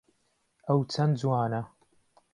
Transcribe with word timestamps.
ئەو 0.67 0.79
چەند 0.91 1.13
جوانە! 1.21 1.61